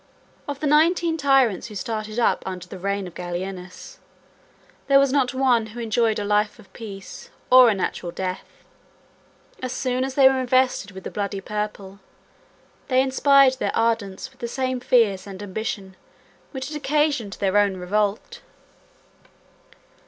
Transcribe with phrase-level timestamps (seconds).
[0.47, 3.99] Of the nineteen tyrants who started up under the reign of Gallienus,
[4.87, 8.65] there was not one who enjoyed a life of peace, or a natural death.
[9.61, 11.99] As soon as they were invested with the bloody purple,
[12.87, 15.95] they inspired their adherents with the same fears and ambition
[16.49, 18.41] which had occasioned their own revolt.